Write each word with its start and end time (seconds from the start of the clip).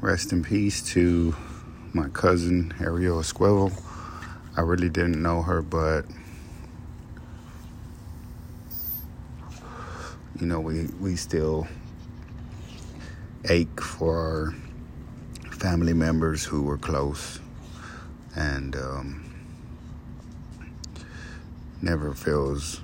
Rest 0.00 0.30
in 0.32 0.44
peace 0.44 0.80
to 0.92 1.34
my 1.92 2.08
cousin 2.10 2.72
Ariel 2.80 3.18
Esquivel. 3.18 3.72
I 4.56 4.60
really 4.60 4.88
didn't 4.88 5.20
know 5.20 5.42
her, 5.42 5.60
but 5.60 6.04
you 10.40 10.46
know, 10.46 10.60
we, 10.60 10.84
we 11.00 11.16
still 11.16 11.66
ache 13.48 13.80
for 13.80 14.16
our 14.16 14.54
family 15.50 15.94
members 15.94 16.44
who 16.44 16.62
were 16.62 16.78
close 16.78 17.40
and 18.36 18.76
um, 18.76 19.34
never 21.82 22.14
feels 22.14 22.82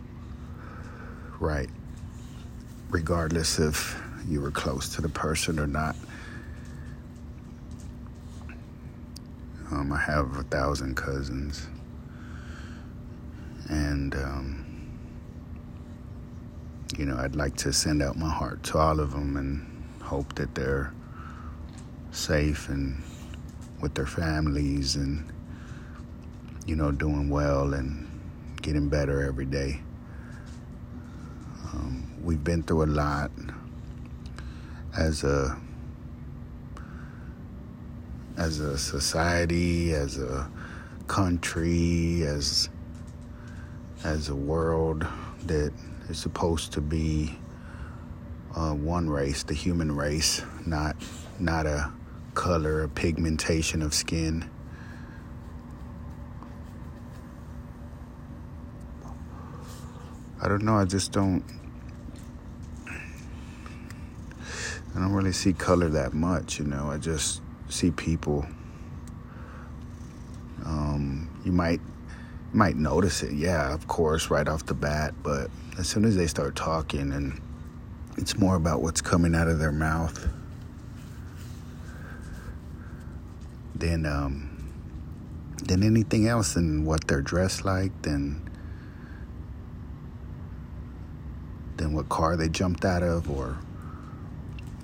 right, 1.39 1.71
regardless 2.91 3.61
if 3.61 4.03
you 4.29 4.41
were 4.41 4.51
close 4.51 4.89
to 4.97 5.01
the 5.01 5.09
person 5.09 5.61
or 5.61 5.69
not. 5.69 5.95
Um, 9.85 9.93
I 9.93 10.01
have 10.01 10.39
a 10.39 10.43
thousand 10.45 10.97
cousins, 10.97 11.69
and 13.69 14.15
um, 14.15 14.65
you 16.97 17.05
know, 17.05 17.19
I'd 17.19 17.37
like 17.37 17.55
to 17.57 17.73
send 17.73 18.03
out 18.03 18.17
my 18.17 18.31
heart 18.31 18.63
to 18.65 18.79
all 18.79 18.99
of 18.99 19.13
them 19.13 19.37
and 19.37 19.85
hope 20.01 20.37
that 20.37 20.55
they're 20.55 20.95
safe 22.13 22.71
and 22.71 23.03
with 23.83 23.95
their 23.95 24.07
families 24.07 24.97
and 24.97 25.31
you 26.67 26.77
know 26.77 26.91
doing 26.91 27.29
well 27.29 27.75
and 27.75 28.09
getting 28.63 28.89
better 28.89 29.23
every 29.23 29.45
day. 29.45 29.83
Um, 31.75 32.11
we've 32.23 32.43
been 32.43 32.63
through 32.63 32.85
a 32.85 32.87
lot 32.87 33.31
as 34.97 35.25
a 35.25 35.59
as 38.37 38.61
a 38.61 38.77
society, 38.77 39.93
as 39.93 40.19
a 40.19 40.51
country, 41.07 42.23
as 42.23 42.69
as 44.03 44.29
a 44.29 44.35
world 44.35 45.07
that 45.47 45.73
is 46.09 46.19
supposed 46.19 46.73
to 46.73 46.81
be 46.81 47.39
uh, 48.55 48.73
one 48.73 49.09
race, 49.09 49.43
the 49.43 49.55
human 49.55 49.95
race, 49.95 50.43
not 50.67 50.97
not 51.39 51.67
a 51.67 51.93
color, 52.35 52.83
a 52.83 52.89
pigmentation 52.89 53.83
of 53.83 53.95
skin. 53.95 54.49
I 60.43 60.49
don't 60.49 60.63
know. 60.63 60.77
I 60.77 60.85
just 60.85 61.13
don't. 61.13 61.43
I 62.87 65.01
don't 65.01 65.13
really 65.13 65.33
see 65.33 65.53
color 65.53 65.89
that 65.89 66.15
much, 66.15 66.59
you 66.59 66.67
know. 66.67 66.91
I 66.91 66.99
just 66.99 67.41
see 67.75 67.91
people. 67.91 68.47
Um, 70.65 71.29
you 71.45 71.53
might 71.53 71.81
might 72.53 72.77
notice 72.77 73.23
it, 73.25 73.33
yeah, 73.33 73.75
of 73.75 73.89
course, 73.89 74.31
right 74.31 74.47
off 74.47 74.65
the 74.67 74.75
bat. 74.75 75.13
But 75.23 75.51
as 75.79 75.89
soon 75.89 76.05
as 76.05 76.17
they 76.17 76.27
start 76.27 76.55
talking, 76.55 77.13
and 77.13 77.41
it's 78.17 78.39
more 78.39 78.55
about 78.55 78.81
what's 78.81 79.01
coming 79.01 79.35
out 79.35 79.49
of 79.49 79.59
their 79.59 79.73
mouth 79.73 80.29
than 83.75 84.07
um, 84.07 84.73
than 85.65 85.83
anything 85.83 86.29
else, 86.29 86.55
than 86.55 86.85
what 86.85 87.07
they're 87.09 87.23
dressed 87.23 87.65
like, 87.65 87.91
than 88.03 88.41
than 91.77 91.93
what 91.93 92.09
car 92.09 92.37
they 92.37 92.49
jumped 92.49 92.85
out 92.85 93.03
of, 93.03 93.29
or 93.29 93.59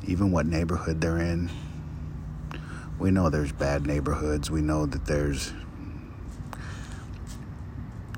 even 0.06 0.32
what 0.32 0.44
neighborhood 0.44 1.00
they're 1.00 1.18
in. 1.18 1.48
We 3.00 3.10
know 3.10 3.30
there's 3.30 3.50
bad 3.50 3.86
neighborhoods. 3.86 4.50
We 4.50 4.60
know 4.60 4.84
that 4.84 5.06
there's 5.06 5.54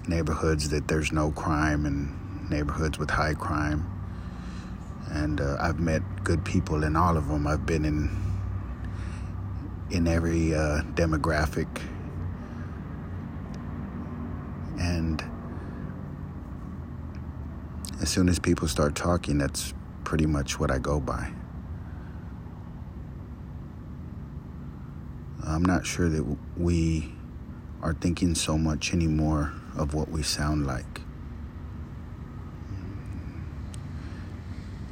neighborhoods 0.08 0.70
that 0.70 0.88
there's 0.88 1.12
no 1.12 1.30
crime 1.30 1.86
and 1.86 2.50
neighborhoods 2.50 2.98
with 2.98 3.08
high 3.08 3.34
crime. 3.34 3.88
And 5.08 5.40
uh, 5.40 5.56
I've 5.60 5.78
met 5.78 6.02
good 6.24 6.44
people 6.44 6.82
in 6.82 6.96
all 6.96 7.16
of 7.16 7.28
them. 7.28 7.46
I've 7.46 7.64
been 7.64 7.84
in 7.84 8.10
in 9.90 10.08
every 10.08 10.54
uh, 10.54 10.80
demographic, 10.94 11.68
and 14.80 15.22
as 18.00 18.08
soon 18.08 18.30
as 18.30 18.38
people 18.38 18.66
start 18.68 18.94
talking, 18.94 19.36
that's 19.36 19.74
pretty 20.02 20.24
much 20.24 20.58
what 20.58 20.70
I 20.70 20.78
go 20.78 20.98
by. 20.98 21.30
I'm 25.44 25.64
not 25.64 25.84
sure 25.84 26.08
that 26.08 26.24
we 26.56 27.12
are 27.82 27.94
thinking 27.94 28.34
so 28.34 28.56
much 28.56 28.92
anymore 28.92 29.52
of 29.76 29.92
what 29.92 30.08
we 30.08 30.22
sound 30.22 30.66
like. 30.66 31.00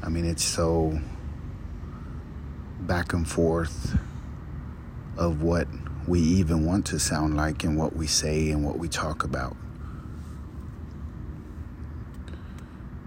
I 0.02 0.08
mean, 0.08 0.24
it's 0.24 0.42
so 0.42 0.98
back 2.80 3.12
and 3.12 3.28
forth 3.28 3.96
of 5.16 5.42
what 5.42 5.68
we 6.08 6.20
even 6.20 6.64
want 6.64 6.86
to 6.86 6.98
sound 6.98 7.36
like 7.36 7.62
and 7.62 7.76
what 7.78 7.94
we 7.94 8.08
say 8.08 8.50
and 8.50 8.64
what 8.64 8.78
we 8.78 8.88
talk 8.88 9.22
about. 9.22 9.56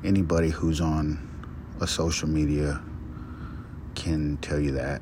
Anybody 0.04 0.50
who's 0.50 0.80
on 0.80 1.30
a 1.82 1.88
social 1.88 2.30
media 2.30 2.82
can 3.96 4.38
tell 4.38 4.60
you 4.60 4.72
that. 4.74 5.02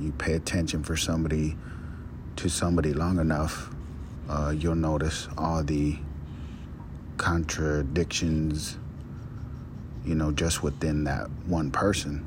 You 0.00 0.12
pay 0.12 0.34
attention 0.34 0.82
for 0.82 0.96
somebody 0.96 1.56
to 2.36 2.48
somebody 2.48 2.92
long 2.92 3.18
enough, 3.18 3.70
uh, 4.28 4.54
you'll 4.56 4.74
notice 4.74 5.28
all 5.38 5.62
the 5.62 5.96
contradictions, 7.16 8.76
you 10.04 10.14
know, 10.14 10.32
just 10.32 10.62
within 10.62 11.04
that 11.04 11.30
one 11.46 11.70
person. 11.70 12.24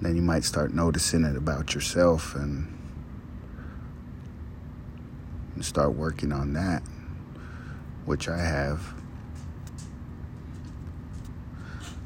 Then 0.00 0.16
you 0.16 0.22
might 0.22 0.44
start 0.44 0.74
noticing 0.74 1.24
it 1.24 1.36
about 1.36 1.74
yourself 1.74 2.34
and, 2.34 2.66
and 5.54 5.64
start 5.64 5.94
working 5.94 6.32
on 6.32 6.52
that, 6.54 6.82
which 8.04 8.28
I 8.28 8.38
have. 8.38 8.94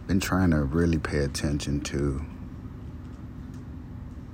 Been 0.07 0.21
trying 0.21 0.53
to 0.53 0.63
really 0.63 0.99
pay 0.99 1.19
attention 1.19 1.81
to 1.81 2.25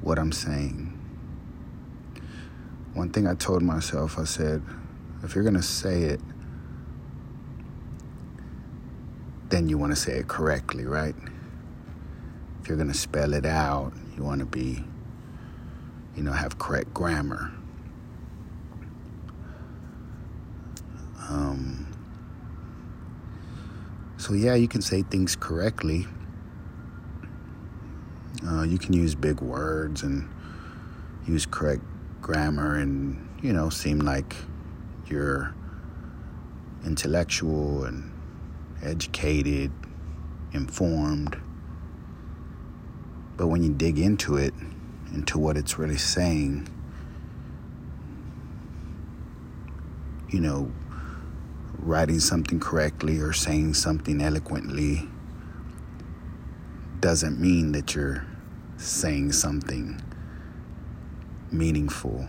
what 0.03 0.19
I'm 0.19 0.33
saying. 0.33 0.99
One 2.93 3.11
thing 3.11 3.27
I 3.27 3.35
told 3.35 3.63
myself, 3.63 4.19
I 4.19 4.25
said, 4.25 4.63
if 5.23 5.35
you're 5.35 5.45
going 5.45 5.55
to 5.55 5.63
say 5.63 6.03
it, 6.03 6.21
then 9.49 9.69
you 9.69 9.79
want 9.79 9.93
to 9.93 9.97
say 9.97 10.19
it 10.19 10.29
correctly, 10.29 10.85
right? 10.85 11.15
If 12.61 12.69
you're 12.69 12.77
going 12.77 12.93
to 12.93 12.99
spell 12.99 13.33
it 13.33 13.47
out, 13.47 13.93
you 14.17 14.23
want 14.23 14.41
to 14.41 14.47
be, 14.47 14.85
you 16.17 16.23
know, 16.23 16.33
have 16.33 16.59
correct 16.59 16.93
grammar. 16.93 17.51
Um, 21.29 21.72
so, 24.23 24.35
yeah, 24.35 24.55
you 24.55 24.69
can 24.69 24.83
say 24.83 25.03
things 25.03 25.35
correctly 25.35 26.07
uh, 28.47 28.63
you 28.63 28.79
can 28.79 28.93
use 28.93 29.15
big 29.15 29.41
words 29.41 30.03
and 30.03 30.29
use 31.27 31.47
correct 31.47 31.83
grammar 32.21 32.79
and, 32.79 33.29
you 33.43 33.53
know, 33.53 33.69
seem 33.69 34.01
like 34.01 34.35
you're 35.07 35.55
intellectual 36.85 37.85
and 37.85 38.11
educated, 38.83 39.71
informed. 40.53 41.41
But 43.37 43.47
when 43.47 43.63
you 43.63 43.73
dig 43.73 43.99
into 43.99 44.37
it, 44.37 44.55
into 45.15 45.39
what 45.39 45.57
it's 45.57 45.79
really 45.79 45.99
saying, 45.99 46.69
you 50.31 50.41
know, 50.41 50.73
writing 51.79 52.21
something 52.21 52.61
correctly 52.61 53.19
or 53.19 53.33
saying 53.33 53.75
something 53.75 54.21
eloquently 54.21 55.09
doesn't 57.01 57.41
mean 57.41 57.73
that 57.73 57.95
you're 57.95 58.25
saying 58.77 59.33
something 59.33 60.01
meaningful, 61.51 62.29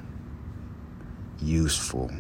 useful. 1.42 2.12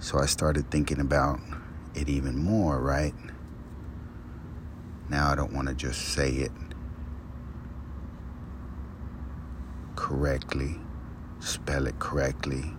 So 0.00 0.18
I 0.18 0.26
started 0.26 0.70
thinking 0.70 1.00
about 1.00 1.40
it 1.94 2.08
even 2.08 2.38
more, 2.38 2.80
right? 2.80 3.14
Now 5.08 5.30
I 5.30 5.34
don't 5.34 5.52
want 5.52 5.68
to 5.68 5.74
just 5.74 6.00
say 6.08 6.30
it 6.30 6.52
correctly, 9.96 10.76
spell 11.40 11.86
it 11.86 11.98
correctly. 11.98 12.74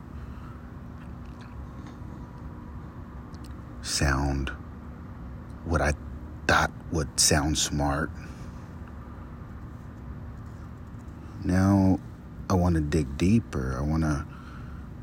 sound 3.89 4.49
what 5.65 5.81
I 5.81 5.93
thought 6.47 6.71
would 6.91 7.19
sound 7.19 7.57
smart. 7.57 8.09
Now 11.43 11.99
I 12.49 12.53
want 12.53 12.75
to 12.75 12.81
dig 12.81 13.17
deeper. 13.17 13.77
I 13.77 13.81
want 13.81 14.03
to, 14.03 14.25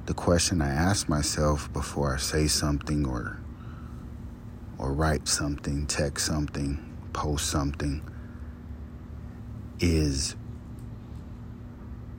the 0.07 0.15
question 0.15 0.63
I 0.63 0.71
ask 0.71 1.09
myself 1.09 1.73
before 1.73 2.15
I 2.15 2.19
say 2.19 2.47
something 2.47 3.07
or, 3.07 3.39
or 4.79 4.93
write 4.93 5.29
something, 5.29 5.87
text 5.87 6.27
something, 6.27 6.97
post 7.13 7.51
something 7.51 8.03
is 9.79 10.37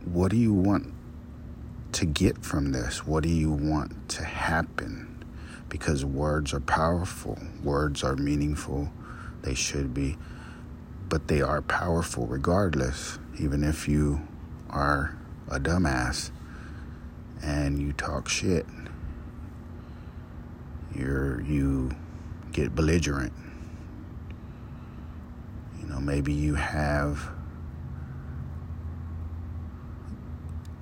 what 0.05 0.31
do 0.31 0.37
you 0.37 0.53
want 0.53 0.93
to 1.93 2.05
get 2.05 2.43
from 2.43 2.71
this? 2.71 3.05
What 3.05 3.23
do 3.23 3.29
you 3.29 3.51
want 3.51 4.09
to 4.09 4.23
happen? 4.23 5.25
Because 5.69 6.05
words 6.05 6.53
are 6.53 6.59
powerful, 6.59 7.37
words 7.63 8.03
are 8.03 8.15
meaningful, 8.15 8.91
they 9.41 9.53
should 9.53 9.93
be, 9.93 10.17
but 11.09 11.27
they 11.27 11.41
are 11.41 11.61
powerful 11.61 12.25
regardless, 12.25 13.19
even 13.39 13.63
if 13.63 13.87
you 13.87 14.21
are 14.69 15.17
a 15.49 15.59
dumbass 15.59 16.31
and 17.41 17.81
you 17.81 17.93
talk 17.93 18.27
shit. 18.27 18.65
You're 20.95 21.41
you 21.41 21.91
get 22.51 22.73
belligerent. 22.73 23.33
You 25.79 25.87
know, 25.87 25.99
maybe 25.99 26.33
you 26.33 26.55
have 26.55 27.29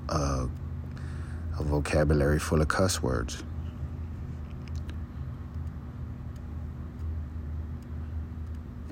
a, 0.09 0.47
a 1.57 1.63
vocabulary 1.63 2.39
full 2.39 2.61
of 2.61 2.67
cuss 2.67 3.01
words. 3.01 3.43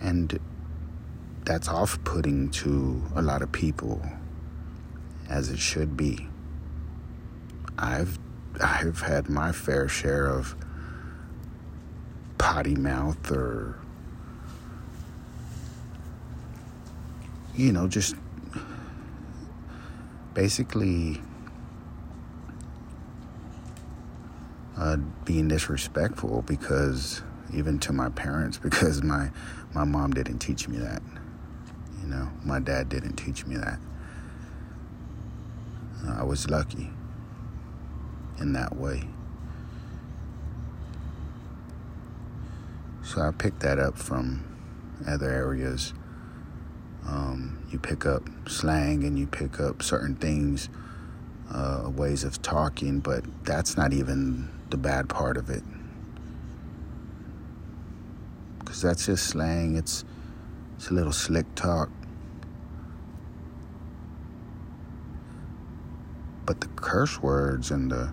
And 0.01 0.39
that's 1.45 1.67
off 1.67 2.01
putting 2.03 2.49
to 2.51 3.01
a 3.15 3.21
lot 3.21 3.41
of 3.41 3.51
people, 3.51 4.01
as 5.29 5.49
it 5.49 5.59
should 5.59 5.97
be. 5.97 6.27
I've 7.77 8.19
I've 8.61 9.01
had 9.01 9.29
my 9.29 9.51
fair 9.51 9.87
share 9.87 10.27
of 10.27 10.55
potty 12.37 12.75
mouth 12.75 13.31
or 13.31 13.79
you 17.55 17.71
know 17.71 17.87
just 17.87 18.15
basically 20.33 21.21
uh, 24.83 24.97
being 25.25 25.47
disrespectful 25.47 26.43
because 26.43 27.21
even 27.53 27.79
to 27.79 27.93
my 27.93 28.09
parents 28.09 28.57
because 28.67 29.01
my 29.03 29.29
my 29.73 29.83
mom 29.83 30.11
didn't 30.11 30.39
teach 30.39 30.67
me 30.67 30.77
that 30.77 31.01
you 32.03 32.09
know? 32.09 32.29
My 32.43 32.59
dad 32.59 32.89
didn't 32.89 33.15
teach 33.15 33.45
me 33.45 33.55
that. 33.55 33.79
Uh, 36.05 36.19
i 36.19 36.23
was 36.23 36.49
lucky 36.49 36.89
in 38.39 38.53
that 38.53 38.75
way. 38.75 39.07
So 43.03 43.21
i 43.21 43.31
picked 43.31 43.61
that 43.61 43.79
up 43.79 43.97
from 43.97 44.43
other 45.07 45.29
areas. 45.29 45.93
Um, 47.07 47.65
you 47.69 47.79
pick 47.79 48.05
up 48.05 48.23
slang 48.47 49.03
and 49.03 49.17
you 49.17 49.27
pick 49.27 49.59
up 49.59 49.81
certain 49.81 50.15
things, 50.15 50.69
uh, 51.51 51.89
ways 51.93 52.23
of 52.23 52.41
talking, 52.41 52.99
but 52.99 53.23
that's 53.45 53.75
not 53.77 53.93
even 53.93 54.49
the 54.73 54.77
bad 54.77 55.07
part 55.07 55.37
of 55.37 55.51
it. 55.51 55.61
Because 58.57 58.81
that's 58.81 59.05
just 59.05 59.27
slang, 59.27 59.75
it's, 59.75 60.03
it's 60.75 60.89
a 60.89 60.93
little 60.95 61.11
slick 61.11 61.45
talk. 61.53 61.91
But 66.47 66.59
the 66.59 66.65
curse 66.75 67.21
words 67.21 67.69
and 67.69 67.91
the 67.91 68.11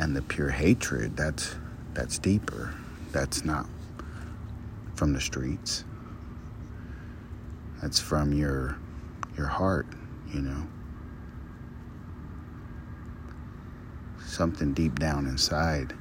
and 0.00 0.16
the 0.16 0.22
pure 0.22 0.50
hatred, 0.50 1.16
that's 1.16 1.54
that's 1.94 2.18
deeper. 2.18 2.74
That's 3.12 3.44
not 3.44 3.66
from 4.96 5.12
the 5.12 5.20
streets. 5.20 5.84
That's 7.80 8.00
from 8.00 8.32
your 8.32 8.76
your 9.36 9.46
heart, 9.46 9.86
you 10.32 10.42
know. 10.42 10.66
Something 14.34 14.72
deep 14.72 14.98
down 14.98 15.26
inside 15.26 15.94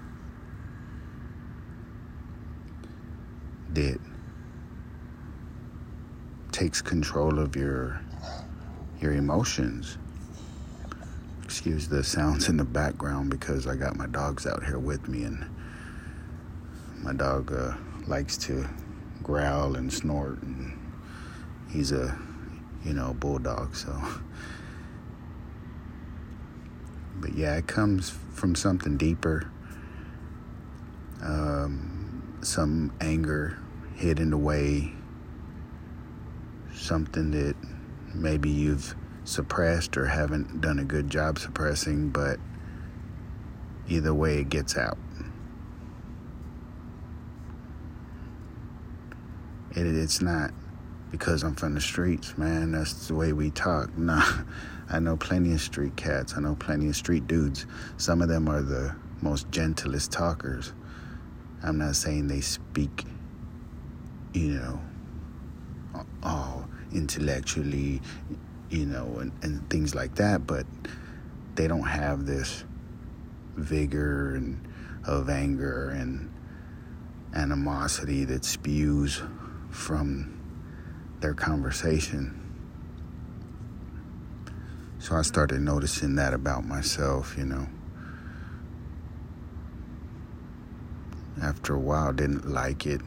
that 3.73 3.99
takes 6.51 6.81
control 6.81 7.37
of 7.37 7.55
your 7.55 8.01
your 8.99 9.13
emotions. 9.13 9.99
Excuse 11.43 11.87
the 11.87 12.03
sounds 12.03 12.49
in 12.49 12.57
the 12.57 12.63
background 12.63 13.29
because 13.29 13.67
I 13.67 13.75
got 13.75 13.97
my 13.97 14.07
dogs 14.07 14.47
out 14.47 14.65
here 14.65 14.79
with 14.79 15.07
me 15.07 15.25
and 15.25 15.45
my 17.03 17.13
dog 17.13 17.53
uh, 17.53 17.75
likes 18.07 18.35
to 18.37 18.67
growl 19.21 19.75
and 19.75 19.93
snort 19.93 20.41
and 20.41 20.75
he's 21.69 21.91
a 21.91 22.17
you 22.83 22.93
know 22.93 23.13
bulldog 23.13 23.75
so 23.75 23.95
but 27.23 27.35
yeah 27.35 27.55
it 27.55 27.67
comes 27.67 28.13
from 28.33 28.53
something 28.53 28.97
deeper. 28.97 29.49
Um, 31.21 32.37
some 32.41 32.91
anger 32.99 33.57
hidden 33.95 34.33
away 34.33 34.91
something 36.73 37.31
that 37.31 37.55
maybe 38.13 38.49
you've 38.49 38.93
suppressed 39.23 39.95
or 39.95 40.07
haven't 40.07 40.59
done 40.59 40.79
a 40.79 40.83
good 40.83 41.09
job 41.09 41.39
suppressing 41.39 42.09
but 42.09 42.39
either 43.87 44.13
way 44.13 44.39
it 44.39 44.49
gets 44.49 44.75
out. 44.75 44.97
It, 49.71 49.85
it's 49.85 50.21
not 50.21 50.51
because 51.13 51.43
I'm 51.43 51.53
from 51.53 51.75
the 51.75 51.79
streets, 51.79 52.35
man. 52.39 52.71
That's 52.71 53.07
the 53.07 53.13
way 53.13 53.33
we 53.33 53.51
talk. 53.51 53.91
Nah, 53.97 54.25
I 54.89 54.99
know 54.99 55.15
plenty 55.15 55.53
of 55.53 55.61
street 55.61 55.95
cats. 55.95 56.33
I 56.35 56.41
know 56.41 56.55
plenty 56.55 56.89
of 56.89 56.95
street 56.95 57.27
dudes. 57.27 57.67
Some 57.97 58.21
of 58.23 58.29
them 58.29 58.49
are 58.49 58.63
the 58.63 58.95
most 59.21 59.49
gentlest 59.51 60.11
talkers. 60.11 60.73
I'm 61.61 61.77
not 61.77 61.95
saying 61.95 62.27
they 62.27 62.41
speak, 62.41 63.05
you 64.33 64.53
know, 64.53 64.81
all 66.23 66.67
intellectually, 66.91 68.01
you 68.71 68.87
know, 68.87 69.19
and, 69.19 69.31
and 69.43 69.69
things 69.69 69.93
like 69.93 70.15
that, 70.15 70.47
but 70.47 70.65
they 71.53 71.67
don't 71.67 71.87
have 71.87 72.25
this 72.25 72.63
vigor 73.55 74.33
and 74.33 74.67
of 75.05 75.29
anger 75.29 75.89
and 75.89 76.33
animosity 77.35 78.25
that 78.25 78.43
spews 78.43 79.21
from 79.69 80.32
their 81.23 81.33
conversation. 81.33 82.37
So 84.99 85.15
I 85.15 85.21
started 85.21 85.61
noticing 85.61 86.15
that 86.15 86.33
about 86.33 86.65
myself, 86.65 87.35
you 87.37 87.45
know. 87.45 87.65
After 91.41 91.75
a 91.75 91.79
while, 91.79 92.11
didn't 92.11 92.49
like 92.51 92.85
it. 92.85 92.99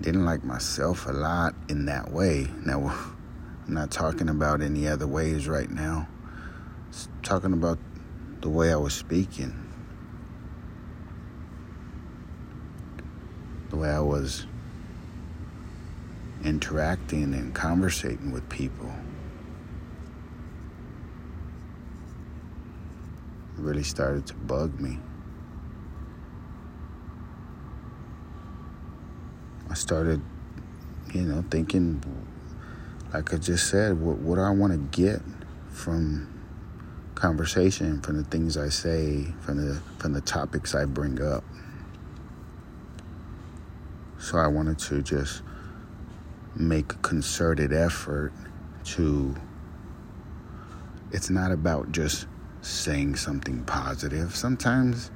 Didn't 0.00 0.24
like 0.24 0.44
myself 0.44 1.06
a 1.06 1.12
lot 1.12 1.56
in 1.68 1.86
that 1.86 2.12
way. 2.12 2.46
Now, 2.64 2.86
I'm 3.66 3.74
not 3.74 3.90
talking 3.90 4.28
about 4.28 4.62
any 4.62 4.86
other 4.86 5.08
ways 5.08 5.48
right 5.48 5.70
now. 5.70 6.06
Talking 7.24 7.52
about 7.52 7.80
the 8.42 8.48
way 8.48 8.72
I 8.72 8.76
was 8.76 8.94
speaking. 8.94 9.56
The 13.70 13.76
way 13.76 13.90
I 13.90 14.00
was 14.00 14.46
interacting 16.44 17.34
and 17.34 17.54
conversating 17.54 18.32
with 18.32 18.48
people. 18.48 18.94
It 23.56 23.62
really 23.62 23.82
started 23.82 24.26
to 24.28 24.34
bug 24.34 24.80
me. 24.80 24.98
I 29.68 29.74
started, 29.74 30.20
you 31.14 31.22
know, 31.22 31.44
thinking, 31.50 32.02
like 33.12 33.32
I 33.32 33.36
just 33.36 33.68
said, 33.70 34.00
what, 34.00 34.18
what 34.18 34.36
do 34.36 34.40
I 34.40 34.50
want 34.50 34.72
to 34.72 34.78
get 35.00 35.22
from 35.68 36.26
conversation, 37.14 38.00
from 38.00 38.16
the 38.16 38.24
things 38.24 38.56
I 38.56 38.70
say, 38.70 39.26
from 39.42 39.58
the 39.58 39.80
from 39.98 40.14
the 40.14 40.22
topics 40.22 40.74
I 40.74 40.86
bring 40.86 41.20
up. 41.20 41.44
So 44.18 44.38
I 44.38 44.46
wanted 44.46 44.78
to 44.80 45.02
just 45.02 45.42
make 46.54 46.92
a 46.92 46.96
concerted 46.96 47.72
effort 47.72 48.32
to 48.84 49.34
it's 51.12 51.30
not 51.30 51.52
about 51.52 51.90
just 51.92 52.26
saying 52.60 53.16
something 53.16 53.62
positive 53.64 54.34
sometimes 54.34 55.10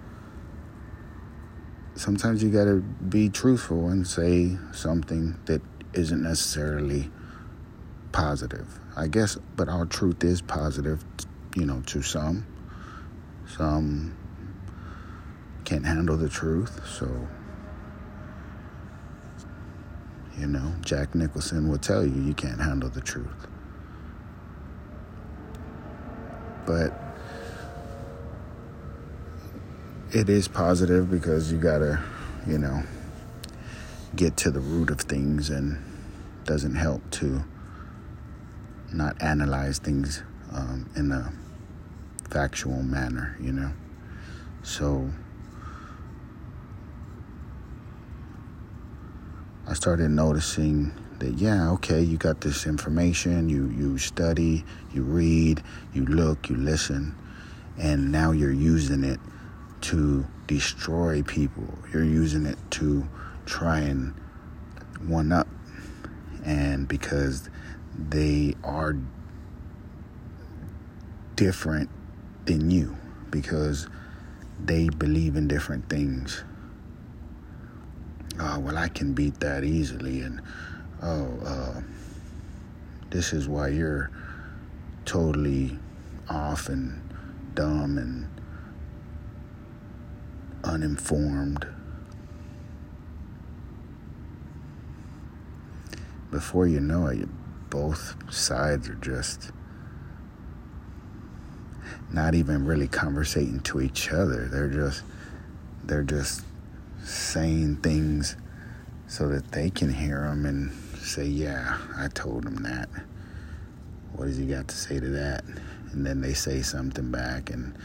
sometimes 1.97 2.43
you 2.43 2.51
got 2.51 2.65
to 2.65 2.81
be 2.81 3.29
truthful 3.29 3.89
and 3.89 4.07
say 4.07 4.57
something 4.73 5.39
that 5.47 5.63
isn't 5.93 6.23
necessarily 6.23 7.11
positive. 8.13 8.81
I 8.97 9.09
guess, 9.09 9.37
but 9.57 9.69
our 9.69 9.87
truth 9.87 10.23
is 10.23 10.41
positive, 10.41 11.05
you 11.57 11.67
know, 11.67 11.83
to 11.87 12.03
some. 12.03 12.47
Some 13.57 14.17
can't 15.65 15.85
handle 15.85 16.17
the 16.17 16.29
truth, 16.29 16.81
so 16.87 17.29
you 20.39 20.47
know, 20.47 20.75
Jack 20.81 21.15
Nicholson 21.15 21.69
will 21.69 21.79
tell 21.79 22.05
you 22.05 22.23
you 22.23 22.35
can't 22.35 22.61
handle 22.61 22.89
the 22.89 23.01
truth. 23.01 23.47
But 26.67 26.93
it 30.11 30.29
is 30.29 30.49
positive 30.49 31.11
because 31.11 31.53
you 31.53 31.59
gotta, 31.59 32.03
you 32.47 32.59
know, 32.59 32.83
get 34.17 34.37
to 34.39 34.51
the 34.51 34.61
root 34.61 34.91
of 34.91 35.01
things 35.01 35.51
and 35.51 35.83
doesn't 36.45 36.77
help 36.77 37.09
to 37.11 37.45
not 38.93 39.21
analyze 39.21 39.79
things 39.79 40.23
um, 40.53 40.89
in 40.97 41.11
a 41.11 41.33
factual 42.31 42.83
manner, 42.83 43.37
you 43.41 43.53
know. 43.53 43.73
So 44.63 45.11
I 49.67 49.73
started 49.73 50.11
noticing 50.11 50.93
that 51.21 51.35
yeah, 51.35 51.71
okay, 51.73 52.03
you 52.03 52.19
got 52.19 52.43
this 52.43 52.67
information, 52.67 53.49
you 53.49 53.69
you 53.69 53.97
study, 53.99 54.65
you 54.93 55.03
read, 55.03 55.63
you 55.95 56.05
look, 56.05 56.51
you 56.51 56.57
listen, 56.57 57.15
and 57.79 58.13
now 58.13 58.33
you're 58.33 58.53
using 58.53 59.05
it 59.05 59.21
to 59.83 60.27
destroy 60.47 61.23
people. 61.23 61.67
You're 61.93 62.05
using 62.05 62.47
it 62.47 62.59
to 62.73 63.09
try 63.47 63.81
and 63.81 64.15
one 65.07 65.33
up. 65.33 65.49
And 66.45 66.87
because 66.87 67.49
they 67.97 68.55
are 68.63 68.97
different 71.37 71.91
than 72.45 72.71
you, 72.71 72.97
because 73.31 73.89
they 74.63 74.89
believe 74.89 75.37
in 75.37 75.49
different 75.49 75.89
things. 75.89 76.45
Oh, 78.39 78.59
well, 78.59 78.77
I 78.77 78.89
can 78.89 79.13
beat 79.13 79.41
that 79.41 79.65
easily. 79.65 80.21
And 80.21 80.41
oh, 81.03 81.39
uh, 81.45 81.81
this 83.11 83.33
is 83.33 83.49
why 83.49 83.69
you're 83.69 84.11
totally 85.05 85.79
off 86.29 86.69
and 86.69 87.01
dumb 87.55 87.99
and 87.99 88.29
uninformed. 90.65 91.67
Before 96.31 96.67
you 96.67 96.81
know 96.81 97.07
it, 97.07 97.29
both 97.71 98.17
sides 98.33 98.89
are 98.89 98.97
just 98.97 99.53
not 102.11 102.35
even 102.35 102.65
really 102.65 102.89
conversating 102.89 103.61
to 103.61 103.81
each 103.81 104.11
other. 104.11 104.47
They're 104.47 104.69
just 104.69 105.03
they're 105.85 106.03
just 106.03 106.43
saying 107.05 107.77
things 107.77 108.37
so 109.07 109.29
that 109.29 109.53
they 109.53 109.71
can 109.71 109.93
hear 109.93 110.23
them 110.23 110.47
and 110.47 110.73
say, 110.99 111.27
"Yeah, 111.27 111.79
I 111.97 112.09
told 112.09 112.45
him 112.45 112.63
that." 112.63 112.89
What 114.15 114.27
does 114.27 114.37
he 114.37 114.47
got 114.47 114.69
to 114.69 114.77
say 114.77 115.01
to 115.01 115.09
that? 115.11 115.45
And 115.93 116.07
then 116.07 116.21
they 116.21 116.35
say 116.35 116.63
something 116.63 117.11
back, 117.11 117.51
and 117.51 117.77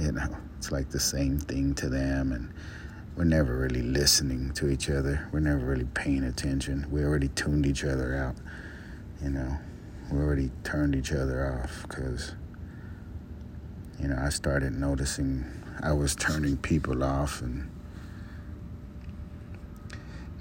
you 0.00 0.12
know, 0.12 0.36
it's 0.58 0.72
like 0.72 0.90
the 0.90 1.00
same 1.00 1.38
thing 1.38 1.74
to 1.76 1.88
them, 1.88 2.32
and 2.32 2.52
we're 3.16 3.24
never 3.24 3.56
really 3.56 3.82
listening 3.82 4.52
to 4.54 4.68
each 4.68 4.90
other. 4.90 5.28
We're 5.32 5.40
never 5.40 5.64
really 5.64 5.86
paying 5.94 6.24
attention. 6.24 6.86
We 6.90 7.04
already 7.04 7.28
tuned 7.28 7.66
each 7.66 7.84
other 7.84 8.14
out, 8.14 8.36
you 9.22 9.30
know. 9.30 9.58
We 10.10 10.18
already 10.18 10.50
turned 10.64 10.94
each 10.94 11.12
other 11.12 11.60
off 11.62 11.86
because, 11.88 12.34
you 14.00 14.08
know, 14.08 14.18
I 14.20 14.28
started 14.28 14.74
noticing 14.74 15.44
I 15.82 15.92
was 15.92 16.14
turning 16.14 16.56
people 16.56 17.02
off, 17.02 17.42
and 17.42 17.70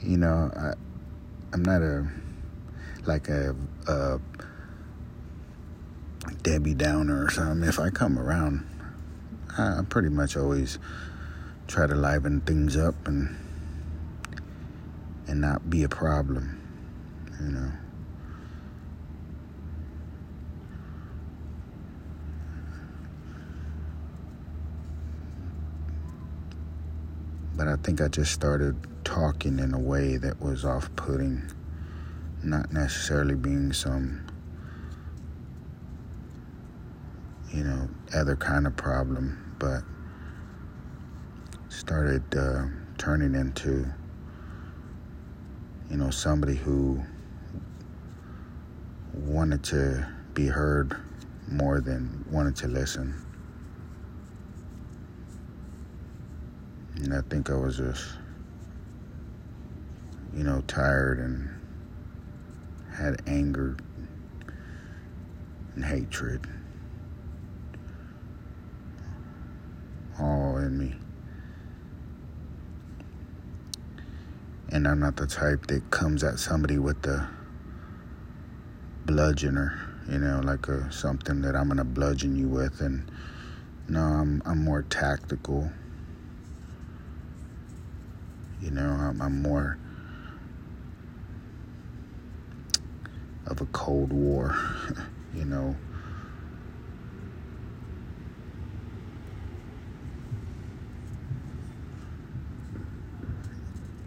you 0.01 0.17
know, 0.17 0.51
I, 0.55 0.73
I'm 1.53 1.63
not 1.63 1.81
a 1.81 2.07
like 3.05 3.27
a, 3.29 3.55
a 3.87 4.19
Debbie 6.41 6.73
Downer 6.73 7.25
or 7.25 7.29
something. 7.29 7.67
If 7.67 7.79
I 7.79 7.89
come 7.89 8.17
around, 8.17 8.65
I 9.57 9.81
pretty 9.87 10.09
much 10.09 10.37
always 10.37 10.79
try 11.67 11.87
to 11.87 11.95
liven 11.95 12.41
things 12.41 12.77
up 12.77 13.07
and 13.07 13.35
and 15.27 15.41
not 15.41 15.69
be 15.69 15.83
a 15.83 15.89
problem, 15.89 16.59
you 17.39 17.47
know. 17.47 17.71
But 27.63 27.71
I 27.71 27.75
think 27.77 28.01
I 28.01 28.09
just 28.09 28.33
started 28.33 28.75
talking 29.05 29.57
in 29.57 29.73
a 29.73 29.79
way 29.79 30.17
that 30.17 30.41
was 30.41 30.65
off 30.65 30.93
putting, 30.97 31.49
not 32.43 32.73
necessarily 32.73 33.35
being 33.35 33.71
some, 33.71 34.27
you 37.53 37.63
know, 37.63 37.87
other 38.13 38.35
kind 38.35 38.67
of 38.67 38.75
problem, 38.75 39.55
but 39.59 39.81
started 41.69 42.23
uh, 42.35 42.65
turning 42.97 43.33
into, 43.33 43.85
you 45.89 45.95
know, 45.95 46.09
somebody 46.09 46.55
who 46.55 47.01
wanted 49.13 49.63
to 49.63 50.05
be 50.33 50.47
heard 50.47 50.97
more 51.47 51.79
than 51.79 52.25
wanted 52.29 52.57
to 52.57 52.67
listen. 52.67 53.22
And 57.03 57.13
I 57.13 57.19
think 57.29 57.49
I 57.49 57.55
was 57.55 57.77
just, 57.77 58.11
you 60.33 60.45
know, 60.45 60.63
tired 60.67 61.19
and 61.19 61.49
had 62.95 63.21
anger 63.27 63.75
and 65.75 65.83
hatred 65.83 66.47
all 70.17 70.57
in 70.57 70.77
me. 70.77 70.95
And 74.69 74.87
I'm 74.87 75.01
not 75.01 75.17
the 75.17 75.27
type 75.27 75.67
that 75.67 75.91
comes 75.91 76.23
at 76.23 76.39
somebody 76.39 76.77
with 76.79 77.01
the 77.01 77.27
bludgeoner, 79.05 79.77
you 80.09 80.19
know, 80.19 80.39
like 80.41 80.69
a 80.69 80.89
something 80.89 81.41
that 81.41 81.53
I'm 81.53 81.67
gonna 81.67 81.83
bludgeon 81.83 82.37
you 82.37 82.47
with. 82.47 82.79
And 82.79 83.11
no, 83.89 83.99
I'm 83.99 84.41
I'm 84.45 84.63
more 84.63 84.83
tactical. 84.83 85.69
You 88.63 88.71
know, 88.71 88.91
I'm, 88.91 89.21
I'm 89.21 89.41
more 89.41 89.77
of 93.45 93.59
a 93.59 93.65
Cold 93.67 94.13
War, 94.13 94.55
you 95.35 95.43
know. 95.43 95.75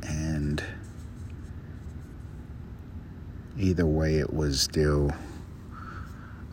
And 0.03 0.65
either 3.59 3.85
way, 3.85 4.17
it 4.17 4.33
was 4.33 4.59
still 4.59 5.11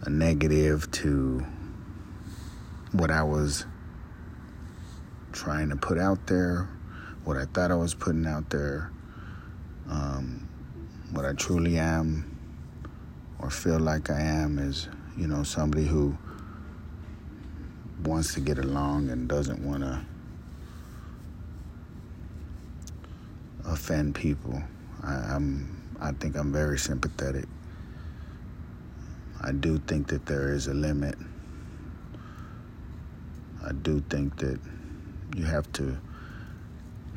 a 0.01 0.09
negative 0.09 0.91
to 0.91 1.45
what 2.91 3.11
I 3.11 3.23
was 3.23 3.65
trying 5.31 5.69
to 5.69 5.77
put 5.77 5.97
out 5.97 6.27
there 6.27 6.67
what 7.25 7.37
I 7.37 7.45
thought 7.45 7.71
I 7.71 7.75
was 7.75 7.93
putting 7.93 8.25
out 8.25 8.49
there, 8.49 8.91
um, 9.89 10.47
what 11.11 11.25
I 11.25 11.33
truly 11.33 11.77
am 11.77 12.37
or 13.39 13.49
feel 13.49 13.79
like 13.79 14.09
I 14.09 14.19
am 14.19 14.59
is, 14.59 14.89
you 15.17 15.27
know, 15.27 15.43
somebody 15.43 15.85
who 15.85 16.17
wants 18.03 18.33
to 18.33 18.41
get 18.41 18.57
along 18.57 19.09
and 19.09 19.27
doesn't 19.29 19.63
want 19.65 19.83
to 19.83 20.05
offend 23.65 24.15
people. 24.15 24.61
I, 25.01 25.13
I'm, 25.13 25.81
I 26.01 26.11
think 26.11 26.35
I'm 26.35 26.51
very 26.51 26.77
sympathetic. 26.77 27.45
I 29.41 29.51
do 29.51 29.77
think 29.77 30.07
that 30.07 30.25
there 30.25 30.53
is 30.53 30.67
a 30.67 30.73
limit. 30.73 31.15
I 33.65 33.71
do 33.71 34.01
think 34.09 34.37
that 34.37 34.59
you 35.35 35.45
have 35.45 35.71
to 35.73 35.97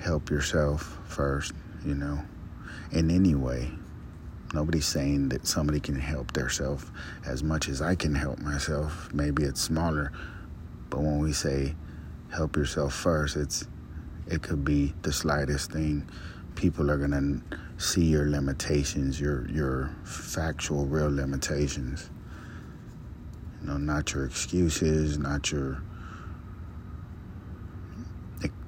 help 0.00 0.30
yourself 0.30 0.98
first, 1.06 1.52
you 1.84 1.94
know, 1.94 2.20
in 2.92 3.10
any 3.10 3.34
way. 3.34 3.70
Nobody's 4.54 4.86
saying 4.86 5.30
that 5.30 5.46
somebody 5.46 5.80
can 5.80 5.98
help 5.98 6.32
themselves 6.32 6.86
as 7.26 7.42
much 7.42 7.68
as 7.68 7.82
I 7.82 7.94
can 7.94 8.14
help 8.14 8.38
myself. 8.38 9.12
Maybe 9.12 9.42
it's 9.42 9.60
smaller, 9.60 10.12
but 10.88 11.00
when 11.00 11.18
we 11.18 11.32
say 11.32 11.74
help 12.32 12.56
yourself 12.56 12.94
first. 12.94 13.36
It's 13.36 13.66
it 14.26 14.42
could 14.42 14.64
be 14.64 14.92
the 15.02 15.12
slightest 15.12 15.72
thing. 15.72 16.08
People 16.54 16.90
are 16.90 16.96
gonna 16.96 17.40
see 17.78 18.04
your 18.04 18.28
limitations, 18.28 19.20
your 19.20 19.48
your 19.48 19.94
factual, 20.04 20.86
real 20.86 21.10
limitations. 21.10 22.10
You 23.60 23.68
know, 23.68 23.76
not 23.78 24.12
your 24.12 24.26
excuses, 24.26 25.18
not 25.18 25.50
your 25.50 25.82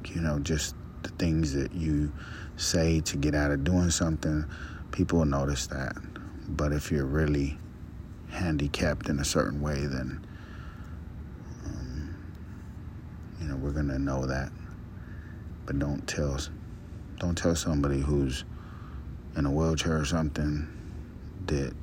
you 0.04 0.22
know, 0.22 0.38
just 0.38 0.74
the 1.02 1.10
things 1.10 1.52
that 1.54 1.72
you 1.72 2.12
say 2.56 3.00
to 3.00 3.16
get 3.16 3.34
out 3.34 3.50
of 3.50 3.64
doing 3.64 3.90
something, 3.90 4.44
people 4.92 5.18
will 5.20 5.26
notice 5.26 5.66
that. 5.68 5.96
But 6.48 6.72
if 6.72 6.90
you're 6.90 7.06
really 7.06 7.58
handicapped 8.30 9.08
in 9.08 9.18
a 9.18 9.24
certain 9.24 9.60
way, 9.60 9.86
then 9.86 10.26
um, 11.66 12.16
you 13.40 13.48
know 13.48 13.56
we're 13.56 13.72
gonna 13.72 13.98
know 13.98 14.26
that. 14.26 14.50
But 15.66 15.78
don't 15.78 16.06
tell 16.06 16.38
don't 17.18 17.36
tell 17.36 17.54
somebody 17.54 18.00
who's 18.00 18.44
in 19.36 19.44
a 19.44 19.50
wheelchair 19.50 19.98
or 19.98 20.04
something 20.04 20.66
that 21.46 21.74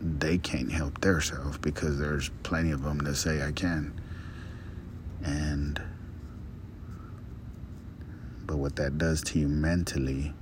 they 0.00 0.38
can't 0.38 0.70
help 0.70 1.00
themselves 1.00 1.58
because 1.58 1.98
there's 1.98 2.30
plenty 2.42 2.70
of 2.70 2.82
them 2.82 2.98
that 2.98 3.16
say 3.16 3.42
I 3.42 3.52
can. 3.52 3.98
And 5.24 5.80
but 8.46 8.56
what 8.56 8.76
that 8.76 8.98
does 8.98 9.22
to 9.22 9.38
you 9.38 9.48
mentally 9.48 10.32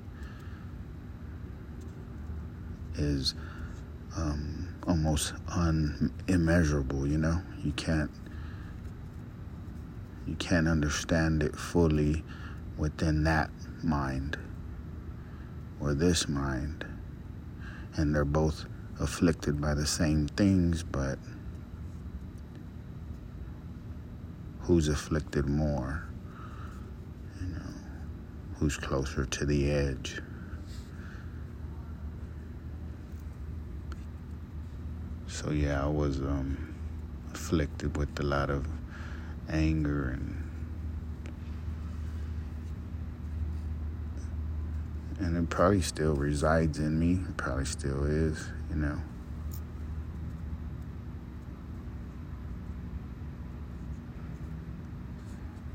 is 2.96 3.34
um, 4.16 4.74
almost 4.86 5.34
un- 5.48 6.12
immeasurable. 6.28 7.06
You 7.06 7.18
know, 7.18 7.40
you 7.62 7.72
can't 7.72 8.10
you 10.26 10.34
can't 10.36 10.68
understand 10.68 11.42
it 11.42 11.56
fully 11.56 12.22
within 12.76 13.24
that 13.24 13.50
mind 13.82 14.38
or 15.80 15.94
this 15.94 16.28
mind, 16.28 16.84
and 17.96 18.14
they're 18.14 18.24
both 18.24 18.66
afflicted 19.00 19.60
by 19.60 19.74
the 19.74 19.86
same 19.86 20.28
things, 20.28 20.82
but 20.82 21.18
who's 24.60 24.88
afflicted 24.88 25.46
more? 25.46 26.04
Who's 28.62 28.76
closer 28.76 29.24
to 29.24 29.44
the 29.44 29.72
edge? 29.72 30.22
So 35.26 35.50
yeah, 35.50 35.82
I 35.82 35.88
was 35.88 36.20
um, 36.20 36.72
afflicted 37.34 37.96
with 37.96 38.20
a 38.20 38.22
lot 38.22 38.50
of 38.50 38.68
anger 39.48 40.10
and 40.10 40.48
and 45.18 45.36
it 45.36 45.50
probably 45.50 45.82
still 45.82 46.14
resides 46.14 46.78
in 46.78 47.00
me. 47.00 47.14
It 47.14 47.36
probably 47.36 47.64
still 47.64 48.04
is, 48.04 48.48
you 48.70 48.76
know. 48.76 49.00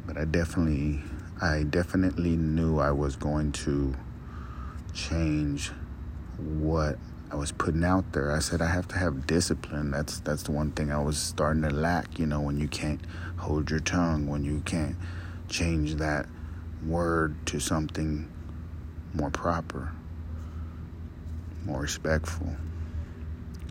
But 0.06 0.18
I 0.18 0.24
definitely 0.24 1.02
I 1.40 1.64
definitely 1.64 2.36
knew 2.36 2.80
I 2.80 2.90
was 2.90 3.16
going 3.16 3.52
to 3.52 3.94
change 4.94 5.72
what 6.38 6.98
I 7.30 7.36
was 7.36 7.52
putting 7.52 7.84
out 7.84 8.12
there. 8.14 8.32
I 8.32 8.40
said 8.40 8.60
I 8.60 8.72
have 8.72 8.88
to 8.88 8.98
have 8.98 9.28
discipline. 9.28 9.92
That's 9.92 10.20
that's 10.22 10.44
the 10.44 10.52
one 10.52 10.72
thing 10.72 10.92
I 10.92 11.00
was 11.00 11.20
starting 11.20 11.62
to 11.62 11.70
lack, 11.70 12.18
you 12.18 12.26
know, 12.26 12.42
when 12.42 12.60
you 12.60 12.68
can't 12.68 13.02
hold 13.38 13.70
your 13.70 13.82
tongue, 13.82 14.28
when 14.28 14.44
you 14.44 14.62
can't 14.62 14.96
change 15.48 15.96
that 15.96 16.26
word 16.84 17.36
to 17.48 17.60
something 17.60 18.28
more 19.14 19.30
proper, 19.30 19.92
more 21.66 21.82
respectful. 21.82 22.56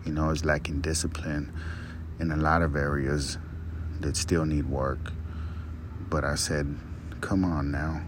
You 0.04 0.12
know, 0.12 0.30
it's 0.30 0.44
lacking 0.44 0.82
discipline 0.82 1.52
in 2.20 2.30
a 2.30 2.36
lot 2.36 2.62
of 2.62 2.76
areas 2.76 3.38
that 4.00 4.16
still 4.16 4.44
need 4.44 4.70
work. 4.70 5.12
But 6.08 6.24
I 6.24 6.36
said, 6.36 6.78
come 7.26 7.44
on 7.44 7.72
now. 7.72 8.00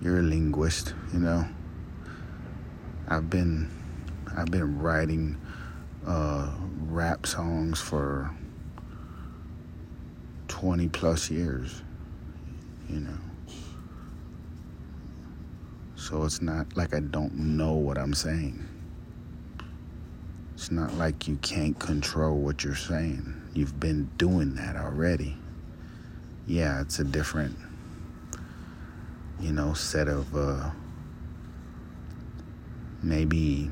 You're 0.00 0.20
a 0.20 0.22
linguist, 0.22 0.94
you 1.12 1.18
know. 1.18 1.44
I've 3.08 3.28
been 3.28 3.68
I've 4.36 4.52
been 4.52 4.78
writing 4.78 5.36
uh, 6.06 6.54
rap 6.86 7.26
songs 7.26 7.80
for 7.80 8.30
20 10.46 10.88
plus 10.90 11.28
years, 11.28 11.82
you 12.88 13.00
know. 13.00 13.18
So 15.96 16.22
it's 16.22 16.40
not 16.40 16.76
like 16.76 16.94
I 16.94 17.00
don't 17.00 17.34
know 17.34 17.72
what 17.72 17.98
I'm 17.98 18.14
saying. 18.14 18.64
It's 20.54 20.70
not 20.70 20.94
like 20.94 21.26
you 21.26 21.34
can't 21.38 21.76
control 21.80 22.36
what 22.36 22.62
you're 22.62 22.76
saying. 22.76 23.42
You've 23.54 23.80
been 23.80 24.08
doing 24.18 24.54
that 24.54 24.76
already. 24.76 25.36
Yeah, 26.46 26.80
it's 26.80 27.00
a 27.00 27.04
different, 27.04 27.56
you 29.42 29.52
know, 29.52 29.74
set 29.74 30.06
of 30.06 30.34
uh, 30.36 30.70
maybe 33.02 33.68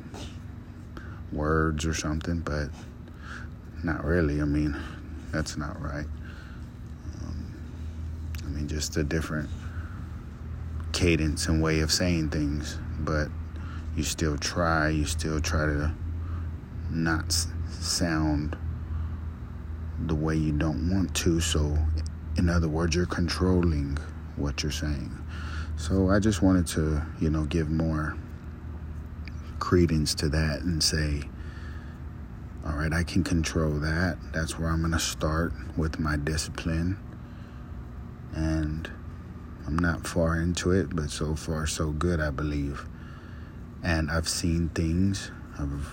words 1.33 1.87
or 1.87 1.95
something, 1.95 2.41
but 2.41 2.69
not 3.85 4.05
really. 4.05 4.43
I 4.43 4.45
mean, 4.45 4.77
that's 5.31 5.57
not 5.57 5.81
right. 5.81 6.07
Um, 7.21 7.55
I 8.45 8.49
mean, 8.49 8.67
just 8.67 8.97
a 8.97 9.05
different 9.05 9.49
cadence 10.93 11.47
and 11.47 11.63
way 11.63 11.81
of 11.81 11.93
saying 11.93 12.31
things, 12.31 12.77
but 12.99 13.29
you 13.97 14.03
still 14.03 14.37
try, 14.37 14.89
you 14.89 15.05
still 15.05 15.41
try 15.41 15.67
to 15.67 15.95
not 16.91 17.33
sound 17.71 18.57
the 20.07 20.17
way 20.17 20.35
you 20.35 20.53
don't 20.53 20.91
want 20.91 21.15
to. 21.15 21.41
So, 21.41 21.79
in 22.37 22.49
other 22.49 22.69
words, 22.69 22.97
you're 22.97 23.07
controlling 23.07 23.99
what 24.35 24.65
you're 24.65 24.73
saying. 24.73 25.17
So, 25.81 26.11
I 26.11 26.19
just 26.19 26.43
wanted 26.43 26.67
to, 26.69 27.03
you 27.23 27.31
know, 27.31 27.45
give 27.45 27.71
more 27.71 28.15
credence 29.61 30.15
to 30.17 30.29
that 30.29 30.61
and 30.61 30.83
say, 30.83 31.23
all 32.67 32.77
right, 32.77 32.93
I 32.93 33.03
can 33.03 33.25
control 33.25 33.71
that. 33.81 34.19
That's 34.35 34.59
where 34.59 34.69
I'm 34.69 34.81
going 34.81 34.93
to 34.93 34.99
start 34.99 35.55
with 35.79 35.99
my 35.99 36.19
discipline. 36.19 36.99
And 38.35 38.91
I'm 39.67 39.79
not 39.79 40.07
far 40.07 40.39
into 40.39 40.71
it, 40.73 40.95
but 40.95 41.11
so 41.11 41.35
far, 41.35 41.67
so 41.67 41.93
good, 41.93 42.21
I 42.21 42.29
believe. 42.29 42.87
And 43.83 44.11
I've 44.11 44.29
seen 44.29 44.69
things, 44.69 45.31
I've 45.59 45.89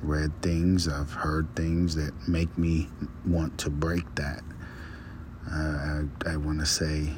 read 0.00 0.40
things, 0.40 0.88
I've 0.88 1.12
heard 1.12 1.54
things 1.54 1.94
that 1.96 2.14
make 2.26 2.56
me 2.56 2.88
want 3.26 3.58
to 3.58 3.68
break 3.68 4.06
that. 4.14 4.42
Uh, 5.52 6.04
I, 6.24 6.32
I 6.32 6.36
want 6.38 6.60
to 6.60 6.66
say, 6.66 7.10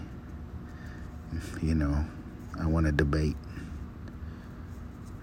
you 1.62 1.75
know, 1.75 2.05
I 2.59 2.66
want 2.66 2.87
to 2.87 2.93
debate 2.93 3.37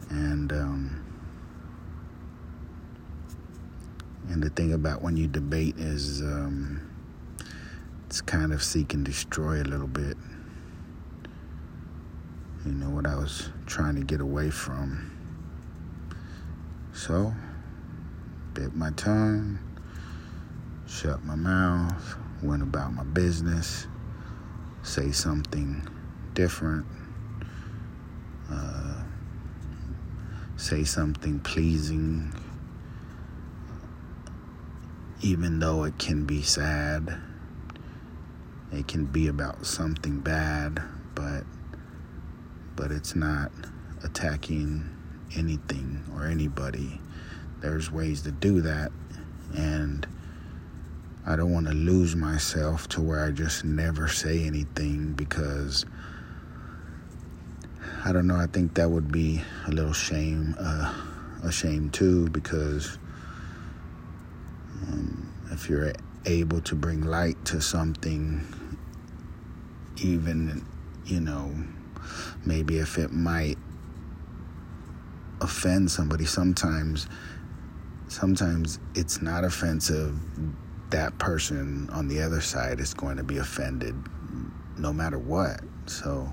and 0.10 0.52
um, 0.52 1.04
and 4.30 4.42
the 4.42 4.50
thing 4.50 4.74
about 4.74 5.02
when 5.02 5.18
you 5.18 5.28
debate 5.28 5.76
is 5.78 6.22
um, 6.22 6.82
it's 8.06 8.22
kind 8.22 8.54
of 8.54 8.64
seek 8.64 8.94
and 8.94 9.06
destroy 9.06 9.62
a 9.62 9.64
little 9.64 9.88
bit. 9.88 10.18
You 12.66 12.74
know 12.74 12.90
what 12.90 13.08
I 13.08 13.16
was 13.16 13.50
trying 13.66 13.96
to 13.96 14.04
get 14.04 14.20
away 14.20 14.50
from. 14.50 15.14
So, 16.94 17.34
bit 18.54 18.76
my 18.76 18.92
tongue, 18.92 19.60
shut 20.88 21.24
my 21.24 21.36
mouth, 21.36 22.18
went 22.42 22.64
about 22.64 22.94
my 22.94 23.04
business, 23.04 23.88
say 24.84 25.12
something 25.12 25.88
different. 26.38 26.86
Uh, 28.48 29.02
say 30.56 30.84
something 30.84 31.40
pleasing, 31.40 32.32
even 35.22 35.58
though 35.58 35.84
it 35.84 35.98
can 35.98 36.26
be 36.26 36.44
sad. 36.44 37.20
It 38.72 38.88
can 38.88 39.06
be 39.06 39.28
about 39.28 39.66
something 39.66 40.20
bad, 40.20 40.80
but 41.16 41.44
but 42.76 42.92
it's 42.92 43.16
not 43.16 43.52
attacking 44.04 44.88
anything 45.36 46.04
or 46.14 46.28
anybody. 46.28 47.02
There's 47.62 47.92
ways 47.92 48.22
to 48.22 48.32
do 48.32 48.62
that, 48.62 48.92
and 49.56 50.06
I 51.26 51.36
don't 51.36 51.52
want 51.52 51.66
to 51.66 51.74
lose 51.74 52.16
myself 52.16 52.88
to 52.90 53.02
where 53.02 53.26
I 53.26 53.32
just 53.32 53.66
never 53.66 54.08
say 54.08 54.44
anything 54.44 55.14
because 55.14 55.84
I 58.06 58.12
don't 58.12 58.28
know. 58.28 58.36
I 58.36 58.48
think 58.48 58.76
that 58.76 58.90
would 58.90 59.12
be 59.12 59.42
a 59.66 59.72
little 59.72 59.94
shame, 59.94 60.56
uh, 60.60 60.94
a 61.44 61.52
shame 61.52 61.90
too, 61.90 62.30
because 62.30 62.98
um, 64.84 65.34
if 65.52 65.70
you're 65.70 65.94
able 66.26 66.62
to 66.62 66.76
bring 66.76 67.02
light 67.02 67.44
to 67.46 67.62
something 67.62 68.46
even, 69.98 70.66
you 71.06 71.20
know, 71.20 71.54
maybe 72.46 72.78
if 72.78 72.98
it 72.98 73.12
might 73.12 73.58
offend 75.42 75.90
somebody, 75.92 76.26
sometimes 76.26 77.08
sometimes 78.08 78.80
it's 78.96 79.22
not 79.22 79.44
offensive. 79.44 80.18
That 80.92 81.18
person 81.20 81.90
on 81.92 82.08
the 82.08 82.22
other 82.22 82.40
side 82.40 82.80
is 82.80 82.94
going 82.94 83.18
to 83.18 83.24
be 83.24 83.38
offended 83.38 83.96
no 84.78 84.94
matter 84.94 85.20
what. 85.20 85.62
So, 85.88 86.32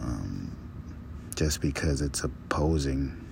um, 0.00 0.56
just 1.34 1.60
because 1.60 2.00
it's 2.00 2.24
opposing, 2.24 3.24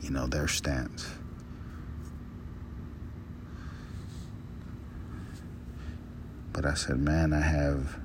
you 0.00 0.10
know, 0.10 0.26
their 0.26 0.48
stance. 0.48 1.08
But 6.52 6.64
I 6.64 6.74
said, 6.74 6.98
man, 6.98 7.32
I 7.32 7.40
have, 7.40 7.98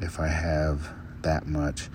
if 0.00 0.18
I 0.18 0.28
have 0.28 0.92
that 1.22 1.46
much 1.46 1.88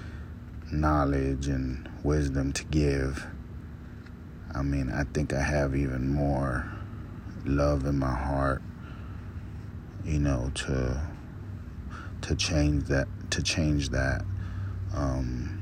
knowledge 0.71 1.47
and 1.47 1.89
wisdom 2.03 2.53
to 2.53 2.63
give, 2.65 3.25
I 4.53 4.61
mean, 4.61 4.91
I 4.91 5.03
think 5.03 5.33
I 5.33 5.41
have 5.41 5.75
even 5.75 6.07
more 6.07 6.71
love 7.45 7.85
in 7.85 7.99
my 7.99 8.13
heart, 8.13 8.61
you 10.05 10.19
know, 10.19 10.51
to 10.55 11.01
to 12.25 12.35
change 12.35 12.85
that 12.85 13.07
to 13.29 13.43
change 13.43 13.89
that 13.89 14.25
um, 14.95 15.61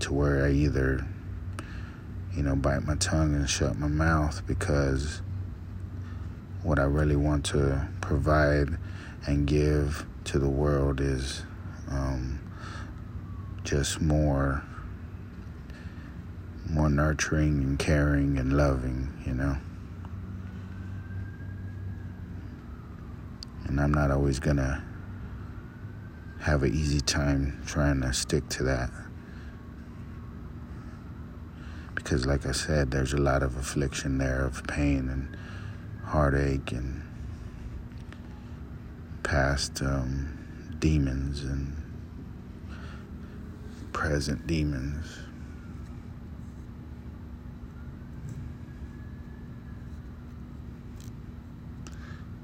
to 0.00 0.12
where 0.12 0.44
I 0.44 0.50
either 0.50 1.06
you 2.34 2.42
know 2.42 2.56
bite 2.56 2.82
my 2.82 2.96
tongue 2.96 3.32
and 3.36 3.48
shut 3.48 3.78
my 3.78 3.86
mouth 3.86 4.44
because 4.44 5.22
what 6.64 6.80
I 6.80 6.82
really 6.82 7.14
want 7.14 7.44
to 7.46 7.88
provide 8.00 8.76
and 9.24 9.46
give 9.46 10.04
to 10.24 10.40
the 10.40 10.48
world 10.48 11.00
is 11.00 11.44
um, 11.88 12.40
just 13.62 14.00
more 14.00 14.64
more 16.68 16.90
nurturing 16.90 17.62
and 17.62 17.78
caring 17.78 18.36
and 18.36 18.56
loving, 18.56 19.12
you 19.24 19.34
know. 19.34 19.56
And 23.66 23.80
I'm 23.80 23.92
not 23.92 24.10
always 24.10 24.40
gonna 24.40 24.84
have 26.40 26.62
an 26.62 26.74
easy 26.74 27.00
time 27.00 27.62
trying 27.66 28.00
to 28.00 28.12
stick 28.12 28.48
to 28.48 28.62
that. 28.64 28.90
Because, 31.94 32.26
like 32.26 32.46
I 32.46 32.52
said, 32.52 32.90
there's 32.90 33.12
a 33.12 33.18
lot 33.18 33.42
of 33.42 33.56
affliction 33.56 34.18
there 34.18 34.44
of 34.44 34.66
pain 34.66 35.08
and 35.08 35.36
heartache 36.04 36.72
and 36.72 37.02
past 39.22 39.82
um, 39.82 40.76
demons 40.78 41.42
and 41.44 41.76
present 43.92 44.46
demons. 44.46 45.06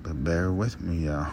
But 0.03 0.23
bear 0.23 0.53
with 0.53 0.81
me, 0.81 1.07
y'all. 1.07 1.33